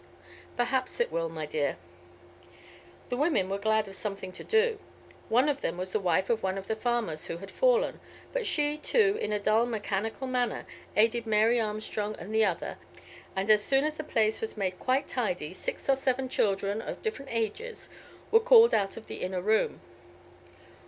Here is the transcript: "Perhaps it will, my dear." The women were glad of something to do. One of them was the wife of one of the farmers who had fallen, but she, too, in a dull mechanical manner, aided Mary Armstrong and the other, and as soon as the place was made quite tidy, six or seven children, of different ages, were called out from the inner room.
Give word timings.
"Perhaps 0.57 0.99
it 0.99 1.11
will, 1.11 1.29
my 1.29 1.45
dear." 1.45 1.77
The 3.09 3.17
women 3.17 3.51
were 3.51 3.59
glad 3.59 3.87
of 3.87 3.95
something 3.95 4.31
to 4.31 4.43
do. 4.43 4.79
One 5.29 5.47
of 5.47 5.61
them 5.61 5.77
was 5.77 5.91
the 5.91 5.99
wife 5.99 6.27
of 6.31 6.41
one 6.41 6.57
of 6.57 6.65
the 6.65 6.75
farmers 6.75 7.27
who 7.27 7.37
had 7.37 7.51
fallen, 7.51 7.99
but 8.33 8.47
she, 8.47 8.77
too, 8.77 9.15
in 9.21 9.31
a 9.31 9.37
dull 9.39 9.67
mechanical 9.67 10.25
manner, 10.25 10.65
aided 10.97 11.27
Mary 11.27 11.59
Armstrong 11.59 12.15
and 12.17 12.33
the 12.33 12.43
other, 12.45 12.79
and 13.35 13.51
as 13.51 13.63
soon 13.63 13.83
as 13.83 13.97
the 13.97 14.03
place 14.03 14.41
was 14.41 14.57
made 14.57 14.79
quite 14.79 15.07
tidy, 15.07 15.53
six 15.53 15.87
or 15.87 15.95
seven 15.95 16.27
children, 16.29 16.81
of 16.81 17.03
different 17.03 17.29
ages, 17.31 17.89
were 18.31 18.39
called 18.39 18.73
out 18.73 18.95
from 18.95 19.03
the 19.03 19.21
inner 19.21 19.39
room. 19.41 19.81